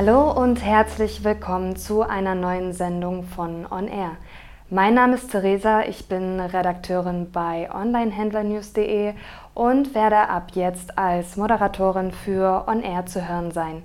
Hallo 0.00 0.30
und 0.30 0.64
herzlich 0.64 1.24
willkommen 1.24 1.74
zu 1.74 2.02
einer 2.02 2.36
neuen 2.36 2.72
Sendung 2.72 3.24
von 3.24 3.66
On 3.68 3.88
Air. 3.88 4.12
Mein 4.70 4.94
Name 4.94 5.16
ist 5.16 5.32
Theresa, 5.32 5.80
ich 5.80 6.06
bin 6.06 6.38
Redakteurin 6.38 7.32
bei 7.32 7.68
onlinehändlernews.de 7.74 9.14
und 9.54 9.96
werde 9.96 10.28
ab 10.28 10.52
jetzt 10.54 10.96
als 10.96 11.36
Moderatorin 11.36 12.12
für 12.12 12.68
On 12.68 12.84
Air 12.84 13.06
zu 13.06 13.28
hören 13.28 13.50
sein. 13.50 13.82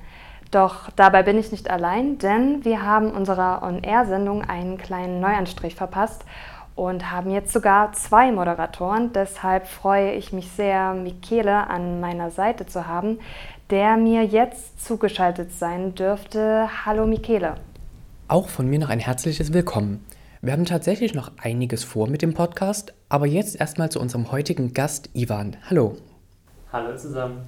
Doch 0.52 0.91
dabei 0.96 1.23
bin 1.23 1.39
ich 1.39 1.52
nicht 1.52 1.71
allein, 1.71 2.20
denn 2.20 2.64
wir 2.64 2.84
haben 2.84 3.09
unserer 3.09 3.64
On 3.64 3.82
Air 3.82 4.05
Sendung 4.05 4.43
einen 4.43 4.77
kleinen 4.77 5.20
Neuanstrich 5.20 5.73
verpasst 5.73 6.25
und 6.75 7.11
haben 7.11 7.30
jetzt 7.30 7.54
sogar 7.54 7.91
zwei 7.93 8.32
Moderatoren. 8.32 9.14
Deshalb 9.14 9.68
freue 9.68 10.11
ich 10.14 10.34
mich 10.34 10.52
sehr, 10.52 10.93
Michele 10.93 11.68
an 11.70 12.00
meiner 12.00 12.32
Seite 12.32 12.66
zu 12.66 12.88
haben, 12.88 13.20
der 13.70 13.98
mir 13.98 14.24
jetzt 14.24 14.84
zugeschaltet 14.84 15.52
sein 15.52 15.96
dürfte. 15.96 16.68
Hallo 16.86 17.06
Michele. 17.06 17.56
Auch 18.28 18.50
von 18.50 18.68
mir 18.68 18.80
noch 18.80 18.89
ein 18.89 19.00
herzliches 19.00 19.54
Willkommen. 19.54 20.04
Wir 20.42 20.54
haben 20.54 20.66
tatsächlich 20.66 21.14
noch 21.14 21.32
einiges 21.38 21.84
vor 21.84 22.08
mit 22.08 22.22
dem 22.22 22.34
Podcast, 22.34 22.94
aber 23.08 23.26
jetzt 23.26 23.60
erstmal 23.60 23.89
zu 23.89 24.00
unserem 24.00 24.32
heutigen 24.32 24.74
Gast 24.74 25.10
Ivan. 25.14 25.56
Hallo. 25.70 25.96
Hallo 26.72 26.98
zusammen. 26.98 27.46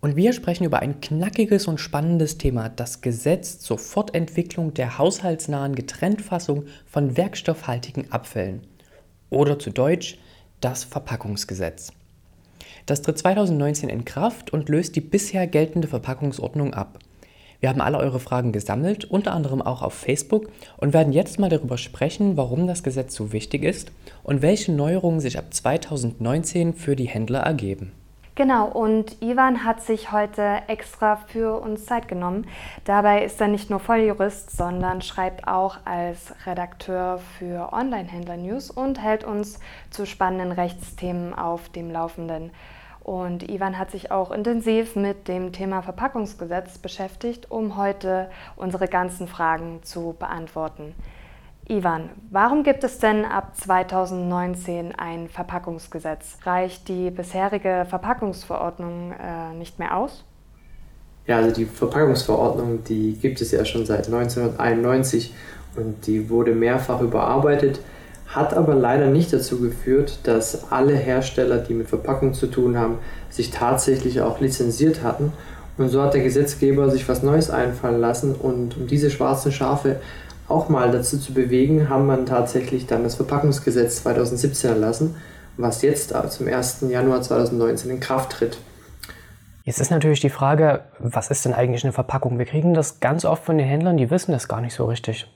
Und 0.00 0.16
wir 0.16 0.32
sprechen 0.32 0.64
über 0.64 0.80
ein 0.80 1.00
knackiges 1.00 1.66
und 1.66 1.80
spannendes 1.80 2.38
Thema, 2.38 2.68
das 2.68 3.00
Gesetz 3.00 3.58
zur 3.58 3.78
Fortentwicklung 3.78 4.74
der 4.74 4.98
haushaltsnahen 4.98 5.74
Getrenntfassung 5.74 6.64
von 6.86 7.16
werkstoffhaltigen 7.16 8.12
Abfällen. 8.12 8.62
Oder 9.30 9.58
zu 9.58 9.70
Deutsch 9.70 10.18
das 10.60 10.84
Verpackungsgesetz. 10.84 11.92
Das 12.86 13.02
tritt 13.02 13.18
2019 13.18 13.88
in 13.88 14.04
Kraft 14.04 14.52
und 14.52 14.68
löst 14.68 14.94
die 14.94 15.00
bisher 15.00 15.48
geltende 15.48 15.88
Verpackungsordnung 15.88 16.72
ab. 16.72 17.00
Wir 17.58 17.68
haben 17.68 17.80
alle 17.80 17.98
eure 17.98 18.20
Fragen 18.20 18.52
gesammelt, 18.52 19.04
unter 19.04 19.32
anderem 19.32 19.60
auch 19.60 19.82
auf 19.82 19.94
Facebook, 19.94 20.48
und 20.76 20.92
werden 20.92 21.12
jetzt 21.12 21.40
mal 21.40 21.48
darüber 21.48 21.78
sprechen, 21.78 22.36
warum 22.36 22.68
das 22.68 22.84
Gesetz 22.84 23.14
so 23.16 23.32
wichtig 23.32 23.64
ist 23.64 23.90
und 24.22 24.40
welche 24.40 24.70
Neuerungen 24.70 25.18
sich 25.18 25.36
ab 25.36 25.46
2019 25.52 26.74
für 26.74 26.94
die 26.94 27.08
Händler 27.08 27.40
ergeben. 27.40 27.90
Genau, 28.36 28.66
und 28.66 29.22
Ivan 29.22 29.64
hat 29.64 29.80
sich 29.80 30.12
heute 30.12 30.58
extra 30.68 31.16
für 31.16 31.58
uns 31.58 31.86
Zeit 31.86 32.06
genommen. 32.06 32.46
Dabei 32.84 33.24
ist 33.24 33.40
er 33.40 33.48
nicht 33.48 33.70
nur 33.70 33.80
Volljurist, 33.80 34.54
sondern 34.54 35.00
schreibt 35.00 35.48
auch 35.48 35.78
als 35.86 36.34
Redakteur 36.44 37.18
für 37.38 37.72
Online-Händler-News 37.72 38.70
und 38.70 39.02
hält 39.02 39.24
uns 39.24 39.58
zu 39.88 40.04
spannenden 40.04 40.52
Rechtsthemen 40.52 41.32
auf 41.32 41.70
dem 41.70 41.90
Laufenden. 41.90 42.50
Und 43.06 43.48
Ivan 43.48 43.78
hat 43.78 43.92
sich 43.92 44.10
auch 44.10 44.32
intensiv 44.32 44.96
mit 44.96 45.28
dem 45.28 45.52
Thema 45.52 45.80
Verpackungsgesetz 45.80 46.78
beschäftigt, 46.78 47.52
um 47.52 47.76
heute 47.76 48.28
unsere 48.56 48.88
ganzen 48.88 49.28
Fragen 49.28 49.78
zu 49.84 50.16
beantworten. 50.18 50.92
Ivan, 51.68 52.10
warum 52.32 52.64
gibt 52.64 52.82
es 52.82 52.98
denn 52.98 53.24
ab 53.24 53.54
2019 53.54 54.92
ein 54.96 55.28
Verpackungsgesetz? 55.28 56.38
Reicht 56.42 56.88
die 56.88 57.10
bisherige 57.10 57.86
Verpackungsverordnung 57.88 59.12
äh, 59.12 59.54
nicht 59.54 59.78
mehr 59.78 59.96
aus? 59.96 60.24
Ja, 61.28 61.36
also 61.36 61.54
die 61.54 61.64
Verpackungsverordnung, 61.64 62.82
die 62.82 63.12
gibt 63.12 63.40
es 63.40 63.52
ja 63.52 63.64
schon 63.64 63.86
seit 63.86 64.06
1991 64.06 65.32
und 65.76 66.08
die 66.08 66.28
wurde 66.28 66.56
mehrfach 66.56 67.00
überarbeitet 67.00 67.78
hat 68.36 68.54
aber 68.54 68.74
leider 68.74 69.06
nicht 69.06 69.32
dazu 69.32 69.58
geführt, 69.58 70.18
dass 70.24 70.70
alle 70.70 70.94
Hersteller, 70.94 71.58
die 71.58 71.74
mit 71.74 71.88
Verpackung 71.88 72.34
zu 72.34 72.46
tun 72.46 72.78
haben, 72.78 72.98
sich 73.30 73.50
tatsächlich 73.50 74.20
auch 74.20 74.40
lizenziert 74.40 75.02
hatten. 75.02 75.32
Und 75.78 75.88
so 75.88 76.02
hat 76.02 76.14
der 76.14 76.22
Gesetzgeber 76.22 76.90
sich 76.90 77.08
was 77.08 77.22
Neues 77.22 77.50
einfallen 77.50 78.00
lassen 78.00 78.34
und 78.34 78.76
um 78.76 78.86
diese 78.86 79.10
schwarzen 79.10 79.52
Schafe 79.52 79.96
auch 80.48 80.68
mal 80.68 80.90
dazu 80.90 81.18
zu 81.18 81.32
bewegen, 81.32 81.88
haben 81.88 82.06
man 82.06 82.26
tatsächlich 82.26 82.86
dann 82.86 83.02
das 83.02 83.16
Verpackungsgesetz 83.16 84.02
2017 84.02 84.70
erlassen, 84.70 85.16
was 85.56 85.82
jetzt 85.82 86.14
zum 86.30 86.46
1. 86.46 86.84
Januar 86.88 87.22
2019 87.22 87.90
in 87.90 88.00
Kraft 88.00 88.32
tritt. 88.32 88.58
Jetzt 89.64 89.80
ist 89.80 89.90
natürlich 89.90 90.20
die 90.20 90.30
Frage, 90.30 90.82
was 91.00 91.30
ist 91.30 91.44
denn 91.44 91.52
eigentlich 91.52 91.82
eine 91.82 91.92
Verpackung? 91.92 92.38
Wir 92.38 92.46
kriegen 92.46 92.72
das 92.72 93.00
ganz 93.00 93.24
oft 93.24 93.44
von 93.44 93.58
den 93.58 93.66
Händlern, 93.66 93.96
die 93.96 94.10
wissen 94.10 94.30
das 94.30 94.46
gar 94.46 94.60
nicht 94.60 94.74
so 94.74 94.84
richtig. 94.84 95.26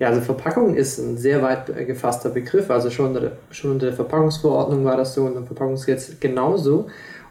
Ja, 0.00 0.08
also 0.08 0.20
Verpackung 0.20 0.74
ist 0.74 0.98
ein 0.98 1.16
sehr 1.16 1.40
weit 1.40 1.66
gefasster 1.86 2.30
Begriff. 2.30 2.68
Also 2.68 2.90
schon 2.90 3.06
unter, 3.06 3.20
der, 3.20 3.32
schon 3.50 3.70
unter 3.70 3.86
der 3.86 3.94
Verpackungsverordnung 3.94 4.84
war 4.84 4.96
das 4.96 5.14
so 5.14 5.22
und 5.24 5.36
im 5.36 5.46
Verpackungsgesetz 5.46 6.18
genauso. 6.18 6.86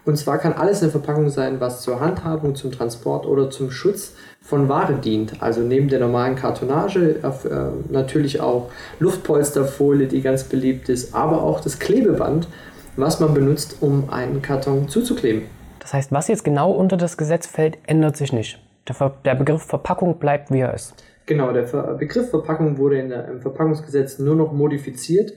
Und 0.06 0.18
zwar 0.18 0.38
kann 0.38 0.54
alles 0.54 0.82
eine 0.82 0.92
Verpackung 0.92 1.30
sein, 1.30 1.60
was 1.60 1.82
zur 1.82 2.00
Handhabung, 2.00 2.56
zum 2.56 2.72
Transport 2.72 3.26
oder 3.26 3.50
zum 3.50 3.70
Schutz 3.70 4.14
von 4.42 4.70
Ware 4.70 4.94
dient. 4.94 5.42
Also 5.42 5.60
neben 5.62 5.90
der 5.90 6.00
normalen 6.00 6.36
Kartonage 6.36 7.20
äh, 7.22 7.92
natürlich 7.92 8.40
auch 8.40 8.70
Luftpolsterfolie, 9.00 10.08
die 10.08 10.22
ganz 10.22 10.46
beliebt 10.46 10.88
ist, 10.88 11.14
aber 11.14 11.44
auch 11.44 11.60
das 11.60 11.80
Klebeband, 11.80 12.48
was 12.96 13.20
man 13.20 13.34
benutzt, 13.34 13.78
um 13.82 14.10
einen 14.10 14.42
Karton 14.42 14.88
zuzukleben. 14.88 15.44
Das 15.80 15.94
heißt, 15.94 16.14
was 16.14 16.30
jetzt 16.30 16.46
genau 16.46 16.72
unter 16.72 16.96
das 16.96 17.18
Gesetz 17.18 17.46
fällt, 17.46 17.78
ändert 17.88 18.16
sich 18.16 18.32
nicht. 18.32 18.62
Der, 18.88 19.12
der 19.26 19.36
Begriff 19.36 19.64
Verpackung 19.64 20.18
bleibt, 20.18 20.52
wie 20.52 20.60
er 20.60 20.74
ist. 20.74 20.94
Genau, 21.26 21.54
der 21.54 21.64
Begriff 21.98 22.30
Verpackung 22.30 22.78
wurde 22.78 23.00
in 23.00 23.10
der, 23.10 23.28
im 23.30 23.42
Verpackungsgesetz 23.42 24.20
nur 24.20 24.36
noch 24.36 24.52
modifiziert. 24.52 25.34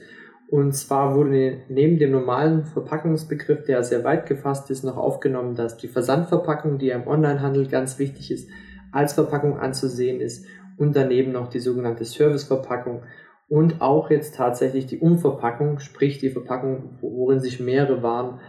Und 0.49 0.73
zwar 0.73 1.15
wurde 1.15 1.59
neben 1.67 1.97
dem 1.99 2.11
normalen 2.11 2.65
Verpackungsbegriff, 2.65 3.65
der 3.65 3.83
sehr 3.83 4.03
weit 4.03 4.25
gefasst 4.25 4.69
ist, 4.69 4.83
noch 4.83 4.95
aufgenommen, 4.95 5.55
dass 5.55 5.77
die 5.77 5.89
Versandverpackung, 5.89 6.77
die 6.77 6.89
im 6.89 7.05
Onlinehandel 7.05 7.67
ganz 7.67 7.99
wichtig 7.99 8.31
ist, 8.31 8.49
als 8.91 9.13
Verpackung 9.13 9.59
anzusehen 9.59 10.21
ist 10.21 10.45
und 10.77 10.95
daneben 10.95 11.33
noch 11.33 11.49
die 11.49 11.59
sogenannte 11.59 12.05
Serviceverpackung 12.05 13.03
und 13.49 13.81
auch 13.81 14.09
jetzt 14.09 14.35
tatsächlich 14.35 14.87
die 14.87 14.99
Umverpackung, 14.99 15.79
sprich 15.79 16.17
die 16.17 16.29
Verpackung, 16.29 16.97
worin 17.01 17.39
sich 17.39 17.59
mehrere 17.59 18.03
Waren 18.03 18.39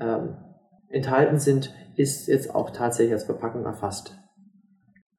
ähm, 0.00 0.36
enthalten 0.88 1.38
sind, 1.38 1.74
ist 1.96 2.28
jetzt 2.28 2.54
auch 2.54 2.70
tatsächlich 2.70 3.12
als 3.12 3.24
Verpackung 3.24 3.64
erfasst. 3.64 4.18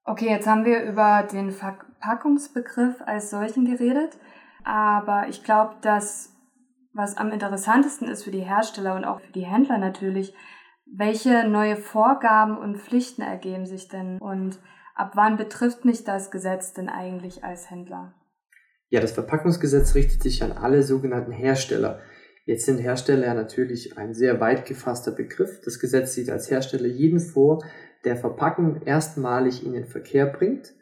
Okay, 0.09 0.29
jetzt 0.29 0.47
haben 0.47 0.63
wir 0.63 0.83
über 0.83 1.27
den 1.29 1.51
Verpackungsbegriff 1.51 3.01
als 3.05 3.29
solchen 3.29 3.65
geredet, 3.65 4.17
aber 4.63 5.27
ich 5.27 5.43
glaube, 5.43 5.75
dass 5.81 6.33
was 6.93 7.17
am 7.17 7.29
interessantesten 7.33 8.07
ist 8.07 8.23
für 8.23 8.31
die 8.31 8.39
Hersteller 8.39 8.95
und 8.95 9.03
auch 9.03 9.19
für 9.19 9.33
die 9.33 9.45
Händler 9.45 9.77
natürlich, 9.77 10.33
welche 10.85 11.45
neue 11.49 11.75
Vorgaben 11.75 12.57
und 12.57 12.77
Pflichten 12.77 13.21
ergeben 13.21 13.65
sich 13.65 13.89
denn 13.89 14.17
und 14.19 14.59
ab 14.95 15.11
wann 15.15 15.35
betrifft 15.35 15.83
mich 15.83 16.05
das 16.05 16.31
Gesetz 16.31 16.71
denn 16.71 16.87
eigentlich 16.87 17.43
als 17.43 17.69
Händler? 17.69 18.13
Ja, 18.87 19.01
das 19.01 19.11
Verpackungsgesetz 19.11 19.93
richtet 19.93 20.23
sich 20.23 20.41
an 20.41 20.53
alle 20.53 20.83
sogenannten 20.83 21.33
Hersteller. 21.33 21.99
Jetzt 22.45 22.65
sind 22.65 22.77
Hersteller 22.77 23.33
natürlich 23.33 23.97
ein 23.97 24.13
sehr 24.13 24.39
weit 24.39 24.65
gefasster 24.65 25.11
Begriff. 25.11 25.59
Das 25.65 25.79
Gesetz 25.79 26.13
sieht 26.13 26.29
als 26.29 26.49
Hersteller 26.49 26.87
jeden 26.87 27.19
vor, 27.19 27.61
der 28.07 28.15
Verpackung 28.15 28.81
erstmalig 28.85 29.65
in 29.65 29.73
den 29.73 29.85
Verkehr 29.85 30.25
bringt 30.25 30.73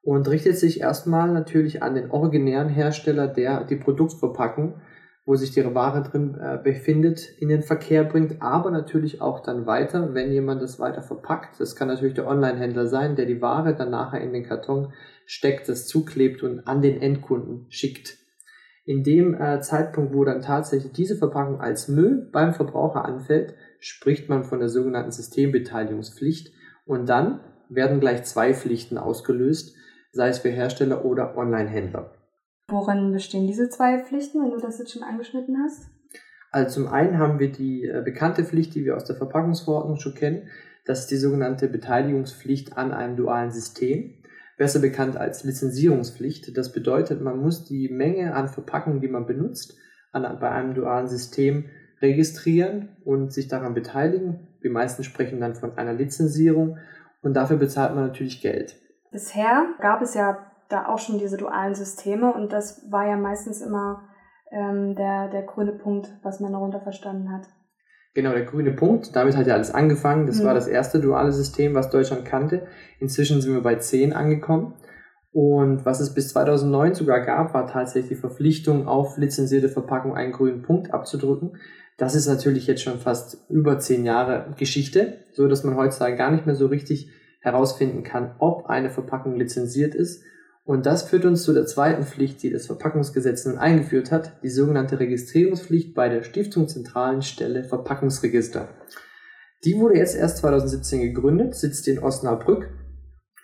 und 0.00 0.28
richtet 0.28 0.56
sich 0.56 0.80
erstmal 0.80 1.28
natürlich 1.32 1.82
an 1.82 1.96
den 1.96 2.12
originären 2.12 2.68
Hersteller, 2.68 3.26
der 3.26 3.64
die 3.64 3.74
Produktverpackung, 3.74 4.80
wo 5.26 5.34
sich 5.34 5.50
die 5.50 5.74
Ware 5.74 6.04
drin 6.04 6.38
äh, 6.40 6.56
befindet, 6.62 7.28
in 7.40 7.48
den 7.48 7.62
Verkehr 7.62 8.04
bringt, 8.04 8.40
aber 8.40 8.70
natürlich 8.70 9.20
auch 9.20 9.40
dann 9.40 9.66
weiter, 9.66 10.14
wenn 10.14 10.30
jemand 10.30 10.62
das 10.62 10.78
weiter 10.78 11.02
verpackt. 11.02 11.58
Das 11.58 11.74
kann 11.74 11.88
natürlich 11.88 12.14
der 12.14 12.28
Online-Händler 12.28 12.86
sein, 12.86 13.16
der 13.16 13.26
die 13.26 13.42
Ware 13.42 13.74
dann 13.74 13.90
nachher 13.90 14.20
in 14.20 14.32
den 14.32 14.44
Karton 14.44 14.92
steckt, 15.26 15.68
das 15.68 15.88
zuklebt 15.88 16.44
und 16.44 16.66
an 16.68 16.80
den 16.80 17.02
Endkunden 17.02 17.66
schickt. 17.70 18.18
In 18.86 19.02
dem 19.02 19.34
äh, 19.34 19.60
Zeitpunkt, 19.60 20.14
wo 20.14 20.24
dann 20.24 20.42
tatsächlich 20.42 20.92
diese 20.92 21.16
Verpackung 21.16 21.60
als 21.60 21.88
Müll 21.88 22.30
beim 22.32 22.54
Verbraucher 22.54 23.04
anfällt, 23.04 23.54
spricht 23.80 24.28
man 24.28 24.44
von 24.44 24.60
der 24.60 24.68
sogenannten 24.68 25.10
Systembeteiligungspflicht. 25.10 26.52
Und 26.88 27.06
dann 27.10 27.40
werden 27.68 28.00
gleich 28.00 28.24
zwei 28.24 28.54
Pflichten 28.54 28.96
ausgelöst, 28.96 29.76
sei 30.10 30.28
es 30.28 30.38
für 30.38 30.48
Hersteller 30.48 31.04
oder 31.04 31.36
Online-Händler. 31.36 32.14
Worin 32.68 33.12
bestehen 33.12 33.46
diese 33.46 33.68
zwei 33.68 33.98
Pflichten, 33.98 34.42
wenn 34.42 34.52
du 34.52 34.56
das 34.56 34.78
jetzt 34.78 34.92
schon 34.92 35.02
angeschnitten 35.02 35.58
hast? 35.62 35.90
Also 36.50 36.80
zum 36.80 36.90
einen 36.90 37.18
haben 37.18 37.38
wir 37.38 37.52
die 37.52 37.84
äh, 37.84 38.00
bekannte 38.02 38.42
Pflicht, 38.42 38.74
die 38.74 38.86
wir 38.86 38.96
aus 38.96 39.04
der 39.04 39.16
Verpackungsverordnung 39.16 39.98
schon 39.98 40.14
kennen. 40.14 40.48
Das 40.86 41.00
ist 41.00 41.10
die 41.10 41.18
sogenannte 41.18 41.68
Beteiligungspflicht 41.68 42.78
an 42.78 42.92
einem 42.92 43.16
dualen 43.16 43.50
System, 43.50 44.14
besser 44.56 44.80
bekannt 44.80 45.18
als 45.18 45.44
Lizenzierungspflicht. 45.44 46.56
Das 46.56 46.72
bedeutet, 46.72 47.20
man 47.20 47.38
muss 47.38 47.66
die 47.66 47.90
Menge 47.90 48.34
an 48.34 48.48
Verpackungen, 48.48 49.02
die 49.02 49.08
man 49.08 49.26
benutzt, 49.26 49.76
an, 50.12 50.22
bei 50.40 50.50
einem 50.50 50.72
dualen 50.72 51.06
System 51.06 51.66
registrieren 52.00 52.96
und 53.04 53.30
sich 53.30 53.48
daran 53.48 53.74
beteiligen. 53.74 54.47
Die 54.62 54.68
meisten 54.68 55.04
sprechen 55.04 55.40
dann 55.40 55.54
von 55.54 55.76
einer 55.76 55.92
Lizenzierung 55.92 56.78
und 57.22 57.34
dafür 57.34 57.56
bezahlt 57.56 57.94
man 57.94 58.06
natürlich 58.06 58.40
Geld. 58.40 58.76
Bisher 59.10 59.66
gab 59.80 60.02
es 60.02 60.14
ja 60.14 60.38
da 60.68 60.86
auch 60.86 60.98
schon 60.98 61.18
diese 61.18 61.36
dualen 61.36 61.74
Systeme 61.74 62.32
und 62.32 62.52
das 62.52 62.86
war 62.90 63.06
ja 63.06 63.16
meistens 63.16 63.62
immer 63.62 64.08
ähm, 64.50 64.94
der, 64.94 65.28
der 65.28 65.42
grüne 65.42 65.72
Punkt, 65.72 66.08
was 66.22 66.40
man 66.40 66.52
darunter 66.52 66.80
verstanden 66.80 67.32
hat. 67.32 67.46
Genau, 68.14 68.32
der 68.32 68.44
grüne 68.44 68.72
Punkt, 68.72 69.14
damit 69.14 69.36
hat 69.36 69.46
ja 69.46 69.54
alles 69.54 69.72
angefangen. 69.72 70.26
Das 70.26 70.40
mhm. 70.40 70.46
war 70.46 70.54
das 70.54 70.66
erste 70.66 71.00
duale 71.00 71.32
System, 71.32 71.74
was 71.74 71.90
Deutschland 71.90 72.24
kannte. 72.24 72.66
Inzwischen 73.00 73.40
sind 73.40 73.54
wir 73.54 73.62
bei 73.62 73.76
10 73.76 74.12
angekommen. 74.12 74.74
Und 75.30 75.84
was 75.84 76.00
es 76.00 76.14
bis 76.14 76.30
2009 76.30 76.94
sogar 76.94 77.20
gab, 77.20 77.54
war 77.54 77.66
tatsächlich 77.66 78.08
die 78.08 78.20
Verpflichtung, 78.20 78.88
auf 78.88 79.18
lizenzierte 79.18 79.68
Verpackung 79.68 80.16
einen 80.16 80.32
grünen 80.32 80.62
Punkt 80.62 80.92
abzudrücken. 80.92 81.58
Das 81.98 82.14
ist 82.14 82.28
natürlich 82.28 82.68
jetzt 82.68 82.82
schon 82.82 83.00
fast 83.00 83.38
über 83.50 83.80
zehn 83.80 84.04
Jahre 84.04 84.54
Geschichte, 84.56 85.18
so 85.32 85.48
dass 85.48 85.64
man 85.64 85.76
heutzutage 85.76 86.16
gar 86.16 86.30
nicht 86.30 86.46
mehr 86.46 86.54
so 86.54 86.66
richtig 86.66 87.10
herausfinden 87.40 88.04
kann, 88.04 88.36
ob 88.38 88.66
eine 88.66 88.88
Verpackung 88.88 89.34
lizenziert 89.34 89.96
ist. 89.96 90.22
Und 90.64 90.86
das 90.86 91.02
führt 91.02 91.24
uns 91.24 91.42
zu 91.42 91.52
der 91.52 91.66
zweiten 91.66 92.04
Pflicht, 92.04 92.42
die 92.42 92.50
das 92.50 92.66
Verpackungsgesetz 92.66 93.46
nun 93.46 93.58
eingeführt 93.58 94.12
hat, 94.12 94.40
die 94.44 94.50
sogenannte 94.50 95.00
Registrierungspflicht 95.00 95.94
bei 95.94 96.08
der 96.08 96.22
Stiftung 96.22 96.68
Zentralen 96.68 97.22
Stelle 97.22 97.64
Verpackungsregister. 97.64 98.68
Die 99.64 99.76
wurde 99.76 99.96
jetzt 99.96 100.14
erst 100.14 100.38
2017 100.38 101.00
gegründet, 101.00 101.56
sitzt 101.56 101.88
in 101.88 101.98
Osnabrück 101.98 102.70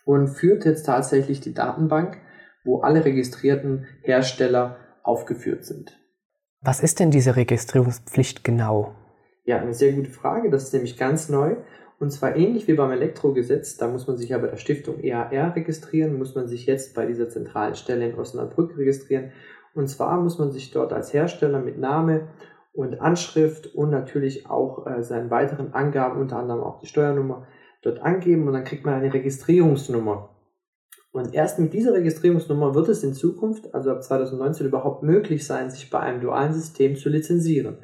und 0.05 0.29
führt 0.29 0.65
jetzt 0.65 0.87
tatsächlich 0.87 1.41
die 1.41 1.55
Datenbank, 1.55 2.19
wo 2.65 2.83
alle 2.83 3.05
registrierten 3.05 3.87
Hersteller 4.03 4.77
aufgeführt 5.03 5.65
sind. 5.65 5.99
Was 6.67 6.81
ist 6.81 6.99
denn 6.99 7.11
diese 7.11 7.37
Registrierungspflicht 7.37 8.43
genau? 8.43 8.95
Ja, 9.45 9.59
eine 9.59 9.75
sehr 9.75 9.93
gute 9.93 10.09
Frage. 10.09 10.49
Das 10.49 10.63
ist 10.63 10.73
nämlich 10.73 10.97
ganz 10.97 11.29
neu. 11.29 11.57
Und 12.01 12.11
zwar 12.11 12.37
ähnlich 12.37 12.67
wie 12.67 12.73
beim 12.73 12.91
Elektrogesetz, 12.91 13.77
da 13.77 13.87
muss 13.87 14.07
man 14.07 14.17
sich 14.17 14.31
ja 14.31 14.39
bei 14.39 14.47
der 14.47 14.57
Stiftung 14.57 14.99
EAR 15.05 15.55
registrieren, 15.55 16.19
muss 16.19 16.35
man 16.35 16.49
sich 16.49 16.65
jetzt 16.65 16.95
bei 16.95 17.05
dieser 17.05 17.29
zentralen 17.29 17.75
Stelle 17.75 18.09
in 18.09 18.19
Osnabrück 18.19 18.79
registrieren. 18.79 19.33
Und 19.75 19.89
zwar 19.89 20.19
muss 20.19 20.39
man 20.39 20.53
sich 20.53 20.71
dort 20.71 20.95
als 20.95 21.13
Hersteller 21.13 21.61
mit 21.61 21.79
Name 21.79 22.29
und 22.73 22.99
Anschrift 22.99 23.75
und 23.75 23.91
natürlich 23.91 24.49
auch 24.49 24.87
äh, 24.87 25.03
seinen 25.03 25.31
weiteren 25.31 25.75
Angaben, 25.75 26.19
unter 26.19 26.39
anderem 26.39 26.63
auch 26.63 26.81
die 26.81 26.87
Steuernummer, 26.87 27.47
dort 27.83 28.01
angeben 28.01 28.47
und 28.49 28.55
dann 28.55 28.65
kriegt 28.65 28.87
man 28.87 28.95
eine 28.95 29.13
Registrierungsnummer. 29.13 30.34
Und 31.15 31.33
erst 31.33 31.61
mit 31.61 31.73
dieser 31.73 31.95
Registrierungsnummer 31.95 32.75
wird 32.75 32.89
es 32.89 33.05
in 33.05 33.15
Zukunft, 33.15 33.73
also 33.73 33.93
ab 33.93 34.03
2019, 34.03 34.67
überhaupt 34.67 35.05
möglich 35.05 35.47
sein, 35.47 35.71
sich 35.71 35.89
bei 35.89 36.01
einem 36.01 36.21
dualen 36.21 36.53
System 36.53 36.97
zu 36.97 37.09
lizenzieren. 37.09 37.77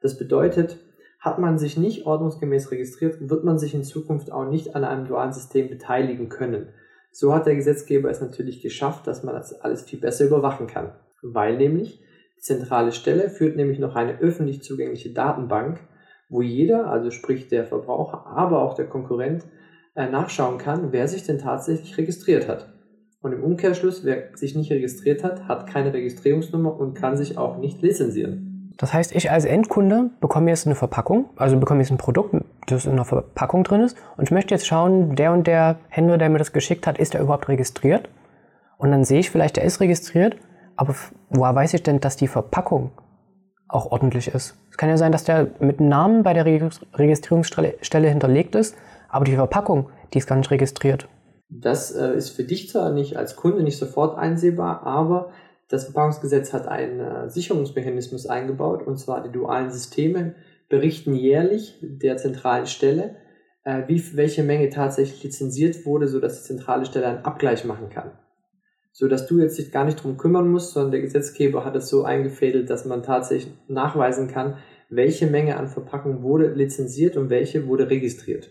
Das 0.00 0.16
bedeutet, 0.16 0.76
hat 1.18 1.40
man 1.40 1.58
sich 1.58 1.76
nicht 1.76 2.06
ordnungsgemäß 2.06 2.70
registriert, 2.70 3.28
wird 3.28 3.42
man 3.42 3.58
sich 3.58 3.74
in 3.74 3.82
Zukunft 3.82 4.30
auch 4.30 4.48
nicht 4.48 4.76
an 4.76 4.84
einem 4.84 5.08
dualen 5.08 5.32
System 5.32 5.68
beteiligen 5.68 6.28
können. 6.28 6.68
So 7.10 7.34
hat 7.34 7.46
der 7.46 7.56
Gesetzgeber 7.56 8.10
es 8.10 8.20
natürlich 8.20 8.62
geschafft, 8.62 9.08
dass 9.08 9.24
man 9.24 9.34
das 9.34 9.60
alles 9.60 9.82
viel 9.82 9.98
besser 9.98 10.26
überwachen 10.26 10.68
kann. 10.68 10.92
Weil 11.20 11.56
nämlich 11.56 12.00
die 12.36 12.42
zentrale 12.42 12.92
Stelle 12.92 13.28
führt 13.28 13.56
nämlich 13.56 13.80
noch 13.80 13.96
eine 13.96 14.20
öffentlich 14.20 14.62
zugängliche 14.62 15.12
Datenbank, 15.12 15.80
wo 16.28 16.42
jeder, 16.42 16.86
also 16.86 17.10
sprich 17.10 17.48
der 17.48 17.64
Verbraucher, 17.64 18.24
aber 18.24 18.62
auch 18.62 18.74
der 18.74 18.86
Konkurrent, 18.86 19.46
nachschauen 19.94 20.58
kann, 20.58 20.92
wer 20.92 21.08
sich 21.08 21.24
denn 21.24 21.38
tatsächlich 21.38 21.96
registriert 21.98 22.48
hat. 22.48 22.72
Und 23.20 23.32
im 23.32 23.42
Umkehrschluss, 23.42 24.04
wer 24.04 24.36
sich 24.36 24.54
nicht 24.54 24.70
registriert 24.70 25.24
hat, 25.24 25.48
hat 25.48 25.66
keine 25.66 25.92
Registrierungsnummer 25.92 26.78
und 26.78 26.94
kann 26.94 27.16
sich 27.16 27.36
auch 27.36 27.58
nicht 27.58 27.82
lizenzieren. 27.82 28.72
Das 28.76 28.94
heißt, 28.94 29.12
ich 29.16 29.30
als 29.32 29.44
Endkunde 29.44 30.10
bekomme 30.20 30.50
jetzt 30.50 30.66
eine 30.66 30.76
Verpackung, 30.76 31.30
also 31.34 31.58
bekomme 31.58 31.80
jetzt 31.80 31.90
ein 31.90 31.98
Produkt, 31.98 32.36
das 32.68 32.86
in 32.86 32.92
einer 32.92 33.04
Verpackung 33.04 33.64
drin 33.64 33.80
ist 33.80 33.96
und 34.16 34.24
ich 34.24 34.30
möchte 34.30 34.54
jetzt 34.54 34.68
schauen, 34.68 35.16
der 35.16 35.32
und 35.32 35.48
der 35.48 35.80
Händler, 35.88 36.16
der 36.16 36.28
mir 36.28 36.38
das 36.38 36.52
geschickt 36.52 36.86
hat, 36.86 36.96
ist 36.96 37.16
er 37.16 37.22
überhaupt 37.22 37.48
registriert? 37.48 38.08
Und 38.76 38.92
dann 38.92 39.02
sehe 39.02 39.18
ich 39.18 39.30
vielleicht, 39.30 39.58
er 39.58 39.64
ist 39.64 39.80
registriert, 39.80 40.36
aber 40.76 40.94
woher 41.28 41.56
weiß 41.56 41.74
ich 41.74 41.82
denn, 41.82 41.98
dass 41.98 42.14
die 42.14 42.28
Verpackung 42.28 42.92
auch 43.66 43.90
ordentlich 43.90 44.28
ist. 44.28 44.56
Es 44.70 44.76
kann 44.76 44.88
ja 44.88 44.96
sein, 44.96 45.10
dass 45.10 45.24
der 45.24 45.48
mit 45.58 45.80
Namen 45.80 46.22
bei 46.22 46.32
der 46.32 46.44
Registrierungsstelle 46.46 48.08
hinterlegt 48.08 48.54
ist, 48.54 48.76
aber 49.08 49.24
die 49.24 49.34
Verpackung, 49.34 49.90
die 50.12 50.18
ist 50.18 50.26
gar 50.26 50.36
nicht 50.36 50.50
registriert. 50.50 51.08
Das 51.50 51.92
äh, 51.92 52.14
ist 52.14 52.30
für 52.30 52.44
dich 52.44 52.68
zwar 52.68 52.92
nicht 52.92 53.16
als 53.16 53.36
Kunde 53.36 53.62
nicht 53.62 53.78
sofort 53.78 54.18
einsehbar, 54.18 54.86
aber 54.86 55.30
das 55.68 55.84
Verpackungsgesetz 55.84 56.52
hat 56.52 56.68
einen 56.68 57.00
äh, 57.00 57.30
Sicherungsmechanismus 57.30 58.26
eingebaut, 58.26 58.86
und 58.86 58.98
zwar 58.98 59.22
die 59.22 59.32
dualen 59.32 59.70
Systeme 59.70 60.34
berichten 60.68 61.14
jährlich 61.14 61.78
der 61.80 62.18
zentralen 62.18 62.66
Stelle, 62.66 63.16
äh, 63.64 63.82
wie, 63.86 64.16
welche 64.16 64.42
Menge 64.42 64.68
tatsächlich 64.68 65.22
lizenziert 65.24 65.86
wurde, 65.86 66.08
sodass 66.08 66.42
die 66.42 66.46
zentrale 66.46 66.84
Stelle 66.84 67.06
einen 67.06 67.24
Abgleich 67.24 67.64
machen 67.64 67.88
kann 67.88 68.12
so 68.98 69.06
dass 69.06 69.28
du 69.28 69.38
jetzt 69.38 69.56
dich 69.56 69.70
gar 69.70 69.84
nicht 69.84 70.02
drum 70.02 70.16
kümmern 70.16 70.50
musst, 70.50 70.72
sondern 70.72 70.90
der 70.90 71.02
Gesetzgeber 71.02 71.64
hat 71.64 71.76
es 71.76 71.88
so 71.88 72.02
eingefädelt, 72.02 72.68
dass 72.68 72.84
man 72.84 73.04
tatsächlich 73.04 73.54
nachweisen 73.68 74.26
kann, 74.26 74.56
welche 74.90 75.28
Menge 75.28 75.56
an 75.56 75.68
Verpackung 75.68 76.24
wurde 76.24 76.52
lizenziert 76.52 77.16
und 77.16 77.30
welche 77.30 77.68
wurde 77.68 77.90
registriert. 77.90 78.50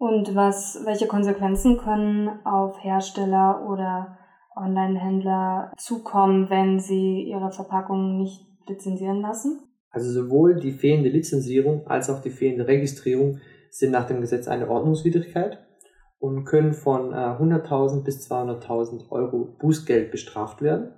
Und 0.00 0.34
was, 0.34 0.80
welche 0.86 1.06
Konsequenzen 1.06 1.76
können 1.76 2.30
auf 2.46 2.82
Hersteller 2.82 3.68
oder 3.68 4.16
Online-Händler 4.56 5.72
zukommen, 5.76 6.48
wenn 6.48 6.80
sie 6.80 7.24
ihre 7.24 7.52
Verpackung 7.52 8.16
nicht 8.16 8.40
lizenzieren 8.66 9.20
lassen? 9.20 9.60
Also 9.90 10.10
sowohl 10.10 10.58
die 10.58 10.72
fehlende 10.72 11.10
Lizenzierung 11.10 11.86
als 11.86 12.08
auch 12.08 12.22
die 12.22 12.30
fehlende 12.30 12.66
Registrierung 12.66 13.40
sind 13.68 13.90
nach 13.90 14.06
dem 14.06 14.22
Gesetz 14.22 14.48
eine 14.48 14.70
Ordnungswidrigkeit 14.70 15.58
und 16.18 16.46
können 16.46 16.72
von 16.72 17.12
äh, 17.12 17.16
100.000 17.16 18.02
bis 18.02 18.26
200.000 18.26 19.10
Euro 19.10 19.54
Bußgeld 19.60 20.10
bestraft 20.10 20.62
werden. 20.62 20.94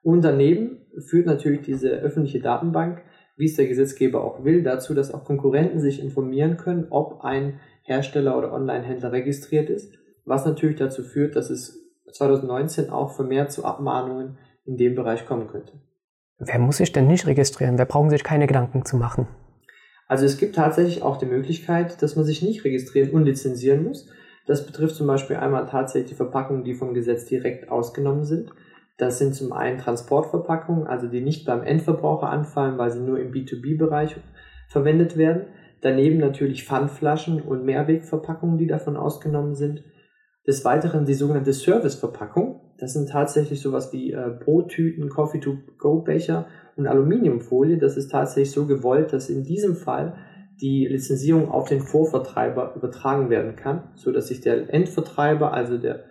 Und 0.00 0.22
daneben 0.22 0.86
führt 1.08 1.26
natürlich 1.26 1.62
diese 1.62 1.88
öffentliche 1.88 2.38
Datenbank, 2.38 3.02
wie 3.36 3.46
es 3.46 3.56
der 3.56 3.66
Gesetzgeber 3.66 4.22
auch 4.22 4.44
will, 4.44 4.62
dazu, 4.62 4.94
dass 4.94 5.12
auch 5.12 5.24
Konkurrenten 5.24 5.80
sich 5.80 6.00
informieren 6.00 6.56
können, 6.56 6.86
ob 6.90 7.24
ein 7.24 7.58
Hersteller 7.84 8.36
oder 8.36 8.52
Online-Händler 8.52 9.12
registriert 9.12 9.70
ist, 9.70 9.92
was 10.24 10.44
natürlich 10.44 10.76
dazu 10.76 11.02
führt, 11.02 11.36
dass 11.36 11.50
es 11.50 11.80
2019 12.12 12.90
auch 12.90 13.14
vermehrt 13.14 13.52
zu 13.52 13.64
Abmahnungen 13.64 14.38
in 14.64 14.76
dem 14.76 14.94
Bereich 14.94 15.26
kommen 15.26 15.48
könnte. 15.48 15.72
Wer 16.38 16.58
muss 16.58 16.78
sich 16.78 16.92
denn 16.92 17.06
nicht 17.06 17.26
registrieren? 17.26 17.78
Wer 17.78 17.84
brauchen 17.84 18.10
sich 18.10 18.24
keine 18.24 18.46
Gedanken 18.46 18.84
zu 18.84 18.96
machen? 18.96 19.28
Also 20.06 20.26
es 20.26 20.38
gibt 20.38 20.56
tatsächlich 20.56 21.02
auch 21.02 21.16
die 21.16 21.26
Möglichkeit, 21.26 22.02
dass 22.02 22.16
man 22.16 22.24
sich 22.24 22.42
nicht 22.42 22.64
registrieren 22.64 23.10
und 23.10 23.24
lizenzieren 23.24 23.84
muss. 23.84 24.08
Das 24.46 24.66
betrifft 24.66 24.96
zum 24.96 25.06
Beispiel 25.06 25.36
einmal 25.36 25.66
tatsächlich 25.66 26.10
die 26.10 26.16
Verpackungen, 26.16 26.64
die 26.64 26.74
vom 26.74 26.92
Gesetz 26.92 27.24
direkt 27.26 27.70
ausgenommen 27.70 28.24
sind. 28.24 28.50
Das 28.98 29.18
sind 29.18 29.34
zum 29.34 29.52
einen 29.52 29.78
Transportverpackungen, 29.78 30.86
also 30.86 31.08
die 31.08 31.20
nicht 31.20 31.46
beim 31.46 31.62
Endverbraucher 31.62 32.28
anfallen, 32.28 32.78
weil 32.78 32.92
sie 32.92 33.00
nur 33.00 33.18
im 33.18 33.32
B2B-Bereich 33.32 34.16
verwendet 34.68 35.16
werden. 35.16 35.46
Daneben 35.84 36.16
natürlich 36.16 36.64
Pfandflaschen 36.64 37.42
und 37.42 37.66
Mehrwegverpackungen, 37.66 38.56
die 38.56 38.66
davon 38.66 38.96
ausgenommen 38.96 39.54
sind. 39.54 39.84
Des 40.46 40.64
Weiteren 40.64 41.04
die 41.04 41.12
sogenannte 41.12 41.52
Serviceverpackung. 41.52 42.72
Das 42.78 42.94
sind 42.94 43.10
tatsächlich 43.10 43.60
sowas 43.60 43.92
wie 43.92 44.12
äh, 44.12 44.30
Brottüten, 44.42 45.10
Coffee-to-go-Becher 45.10 46.46
und 46.76 46.86
Aluminiumfolie. 46.86 47.76
Das 47.76 47.98
ist 47.98 48.10
tatsächlich 48.10 48.52
so 48.52 48.64
gewollt, 48.64 49.12
dass 49.12 49.28
in 49.28 49.44
diesem 49.44 49.76
Fall 49.76 50.16
die 50.58 50.86
Lizenzierung 50.86 51.50
auf 51.50 51.68
den 51.68 51.80
Vorvertreiber 51.80 52.74
übertragen 52.76 53.28
werden 53.28 53.54
kann, 53.54 53.90
so 53.94 54.10
dass 54.10 54.28
sich 54.28 54.40
der 54.40 54.72
Endvertreiber, 54.72 55.52
also 55.52 55.76
der, 55.76 56.04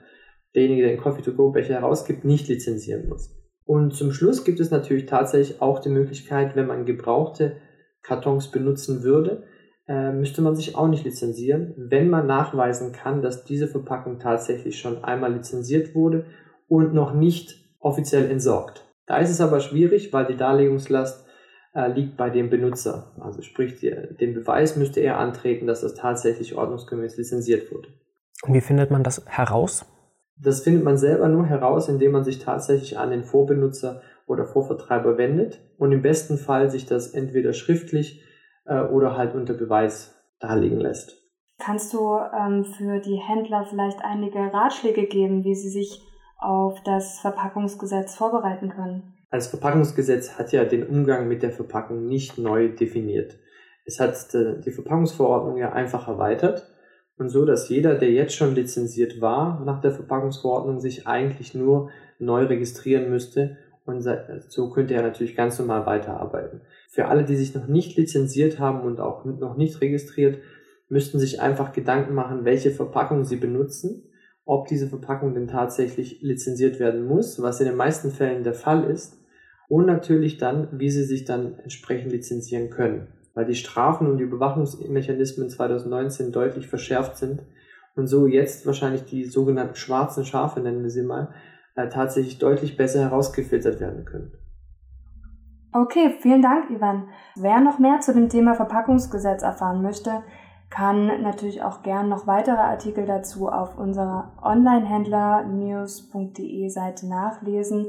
derjenige, 0.54 0.84
der 0.84 0.92
den 0.92 1.02
Coffee-to-go-Becher 1.02 1.74
herausgibt, 1.74 2.26
nicht 2.26 2.48
lizenzieren 2.48 3.10
muss. 3.10 3.36
Und 3.66 3.96
zum 3.96 4.12
Schluss 4.12 4.44
gibt 4.44 4.60
es 4.60 4.70
natürlich 4.70 5.08
tatsächlich 5.08 5.64
auch 5.64 5.80
die 5.80 5.90
Möglichkeit, 5.90 6.56
wenn 6.56 6.68
man 6.68 6.86
gebrauchte 6.86 7.56
Kartons 8.04 8.52
benutzen 8.52 9.02
würde, 9.02 9.48
äh, 9.88 10.12
müsste 10.12 10.42
man 10.42 10.56
sich 10.56 10.76
auch 10.76 10.88
nicht 10.88 11.04
lizenzieren, 11.04 11.74
wenn 11.78 12.10
man 12.10 12.28
nachweisen 12.28 12.92
kann, 12.92 13.22
dass 13.22 13.44
diese 13.44 13.68
Verpackung 13.68 14.20
tatsächlich 14.20 14.80
schon 14.80 15.04
einmal 15.04 15.34
lizenziert 15.34 15.94
wurde 15.94 16.26
und 16.68 16.94
noch 16.94 17.14
nicht 17.14 17.56
offiziell 17.80 18.30
entsorgt. 18.32 18.86
Da 19.06 19.18
ist 19.18 19.30
es 19.30 19.42
aber 19.42 19.60
schwierig, 19.60 20.14
weil 20.14 20.26
die 20.26 20.38
Darlegungslast 20.38 21.26
äh, 21.74 21.88
liegt 21.92 22.16
bei 22.18 22.30
dem 22.30 22.50
Benutzer. 22.50 23.12
Also 23.20 23.42
sprich, 23.42 23.80
die, 23.80 23.94
den 24.20 24.34
Beweis 24.34 24.76
müsste 24.76 25.02
er 25.02 25.18
antreten, 25.18 25.68
dass 25.68 25.82
das 25.82 25.96
tatsächlich 25.96 26.56
ordnungsgemäß 26.56 27.18
lizenziert 27.18 27.72
wurde. 27.72 27.90
Und 28.44 28.54
wie 28.54 28.62
findet 28.62 28.92
man 28.92 29.04
das 29.04 29.26
heraus? 29.26 29.86
Das 30.38 30.62
findet 30.62 30.84
man 30.84 30.98
selber 30.98 31.28
nur 31.28 31.46
heraus, 31.46 31.90
indem 31.90 32.12
man 32.12 32.24
sich 32.24 32.40
tatsächlich 32.40 32.98
an 32.98 33.12
den 33.12 33.24
Vorbenutzer 33.24 34.02
oder 34.26 34.46
Vorvertreiber 34.46 35.18
wendet 35.18 35.62
und 35.78 35.92
im 35.92 36.02
besten 36.02 36.38
Fall 36.38 36.70
sich 36.70 36.86
das 36.86 37.14
entweder 37.14 37.54
schriftlich 37.54 38.24
äh, 38.66 38.82
oder 38.82 39.18
halt 39.18 39.36
unter 39.36 39.54
Beweis 39.54 40.16
darlegen 40.40 40.80
lässt. 40.80 41.22
Kannst 41.60 41.94
du 41.94 42.18
ähm, 42.18 42.66
für 42.66 43.00
die 43.00 43.16
Händler 43.16 43.66
vielleicht 43.70 44.04
einige 44.04 44.40
Ratschläge 44.40 45.06
geben, 45.06 45.44
wie 45.44 45.56
sie 45.56 45.70
sich 45.70 46.02
auf 46.40 46.78
das 46.84 47.20
Verpackungsgesetz 47.20 48.16
vorbereiten 48.16 48.70
können? 48.70 49.14
Das 49.32 49.48
Verpackungsgesetz 49.48 50.38
hat 50.38 50.52
ja 50.52 50.66
den 50.66 50.86
Umgang 50.86 51.28
mit 51.28 51.42
der 51.42 51.52
Verpackung 51.52 52.06
nicht 52.06 52.38
neu 52.38 52.70
definiert. 52.70 53.40
Es 53.86 54.00
hat 54.00 54.34
äh, 54.34 54.60
die 54.60 54.72
Verpackungsverordnung 54.72 55.58
ja 55.58 55.72
einfach 55.72 56.08
erweitert 56.08 56.68
und 57.18 57.30
so, 57.30 57.46
dass 57.46 57.70
jeder, 57.70 57.96
der 57.96 58.12
jetzt 58.12 58.36
schon 58.36 58.56
lizenziert 58.56 59.22
war 59.22 59.64
nach 59.66 59.82
der 59.82 59.92
Verpackungsverordnung, 59.92 60.80
sich 60.80 61.08
eigentlich 61.08 61.54
nur 61.54 61.90
neu 62.20 62.46
registrieren 62.46 63.10
müsste 63.10 63.58
und 63.86 64.02
so 64.48 64.70
könnte 64.70 64.94
er 64.94 65.02
natürlich 65.02 65.36
ganz 65.36 65.60
normal 65.60 65.86
weiterarbeiten. 65.86 66.62
Für 66.94 67.08
alle, 67.08 67.24
die 67.24 67.36
sich 67.36 67.56
noch 67.56 67.66
nicht 67.66 67.98
lizenziert 67.98 68.60
haben 68.60 68.82
und 68.82 69.00
auch 69.00 69.26
noch 69.26 69.58
nicht 69.58 69.82
registriert, 69.82 70.38
müssten 70.90 71.18
sich 71.18 71.42
einfach 71.42 71.74
Gedanken 71.74 72.14
machen, 72.14 72.46
welche 72.46 72.70
Verpackung 72.70 73.24
sie 73.24 73.38
benutzen, 73.38 74.04
ob 74.46 74.68
diese 74.68 74.88
Verpackung 74.88 75.34
denn 75.34 75.48
tatsächlich 75.48 76.22
lizenziert 76.22 76.80
werden 76.80 77.08
muss, 77.08 77.42
was 77.42 77.60
in 77.60 77.66
den 77.66 77.78
meisten 77.78 78.12
Fällen 78.12 78.44
der 78.44 78.54
Fall 78.54 78.84
ist, 78.84 79.18
und 79.70 79.88
natürlich 79.88 80.38
dann, 80.38 80.68
wie 80.72 80.92
sie 80.92 81.04
sich 81.04 81.26
dann 81.26 81.58
entsprechend 81.58 82.12
lizenzieren 82.12 82.70
können, 82.70 83.08
weil 83.34 83.46
die 83.46 83.56
Strafen 83.56 84.06
und 84.06 84.20
die 84.20 84.26
Überwachungsmechanismen 84.26 85.50
2019 85.50 86.32
deutlich 86.32 86.68
verschärft 86.68 87.18
sind 87.18 87.42
und 87.96 88.06
so 88.06 88.28
jetzt 88.28 88.68
wahrscheinlich 88.68 89.04
die 89.06 89.26
sogenannten 89.26 89.78
schwarzen 89.78 90.26
Schafe, 90.26 90.60
nennen 90.60 90.84
wir 90.84 90.92
sie 90.92 91.02
mal, 91.02 91.34
äh, 91.74 91.90
tatsächlich 91.90 92.38
deutlich 92.38 92.78
besser 92.78 93.02
herausgefiltert 93.02 93.80
werden 93.80 94.06
können. 94.06 94.34
Okay, 95.76 96.16
vielen 96.20 96.44
Dank, 96.44 96.70
Ivan. 96.70 97.10
Wer 97.36 97.60
noch 97.60 97.80
mehr 97.80 98.00
zu 98.00 98.14
dem 98.14 98.30
Thema 98.30 98.54
Verpackungsgesetz 98.54 99.42
erfahren 99.42 99.82
möchte, 99.82 100.22
kann 100.70 101.24
natürlich 101.24 101.64
auch 101.64 101.82
gern 101.82 102.10
noch 102.10 102.28
weitere 102.28 102.58
Artikel 102.58 103.08
dazu 103.08 103.50
auf 103.50 103.80
unserer 103.80 104.34
Onlinehändlernews.de 104.44 106.70
Seite 106.70 107.08
nachlesen. 107.08 107.88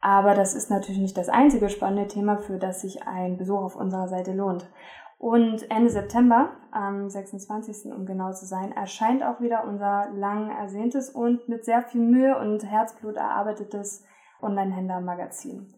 Aber 0.00 0.34
das 0.34 0.56
ist 0.56 0.70
natürlich 0.70 1.00
nicht 1.00 1.16
das 1.16 1.28
einzige 1.28 1.68
spannende 1.68 2.08
Thema, 2.08 2.38
für 2.38 2.58
das 2.58 2.80
sich 2.80 3.06
ein 3.06 3.36
Besuch 3.36 3.60
auf 3.60 3.76
unserer 3.76 4.08
Seite 4.08 4.32
lohnt. 4.32 4.68
Und 5.16 5.70
Ende 5.70 5.90
September, 5.90 6.48
am 6.72 7.08
26. 7.08 7.92
um 7.92 8.06
genau 8.06 8.32
zu 8.32 8.44
sein, 8.44 8.72
erscheint 8.72 9.22
auch 9.22 9.40
wieder 9.40 9.68
unser 9.68 10.08
lang 10.14 10.50
ersehntes 10.50 11.10
und 11.10 11.48
mit 11.48 11.64
sehr 11.64 11.82
viel 11.82 12.00
Mühe 12.00 12.36
und 12.36 12.64
Herzblut 12.64 13.14
erarbeitetes 13.14 14.04
Online-Händler-Magazin. 14.42 15.72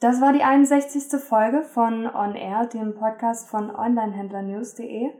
Das 0.00 0.20
war 0.20 0.32
die 0.32 0.42
61. 0.42 1.20
Folge 1.20 1.62
von 1.62 2.06
On 2.06 2.34
Air, 2.34 2.66
dem 2.66 2.94
Podcast 2.94 3.48
von 3.48 3.74
onlinehändlernews.de. 3.74 5.10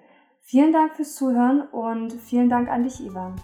Vielen 0.41 0.73
Dank 0.73 0.97
fürs 0.97 1.15
Zuhören 1.15 1.63
und 1.63 2.13
vielen 2.13 2.51
Dank 2.51 2.69
an 2.69 2.83
dich, 2.83 3.01
Ivan. 3.01 3.35